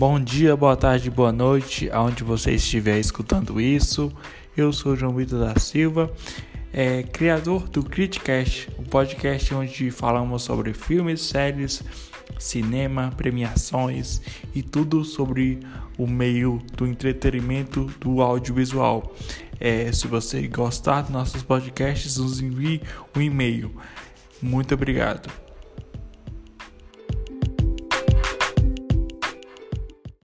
[0.00, 4.10] Bom dia, boa tarde, boa noite, aonde você estiver escutando isso.
[4.56, 6.10] Eu sou João Vitor da Silva,
[6.72, 11.82] é, criador do Criticast, um podcast onde falamos sobre filmes, séries,
[12.38, 14.22] cinema, premiações
[14.54, 15.60] e tudo sobre
[15.98, 19.14] o meio do entretenimento do audiovisual.
[19.60, 22.80] É, se você gostar dos nossos podcasts, nos envie
[23.14, 23.70] um e-mail.
[24.40, 25.49] Muito obrigado.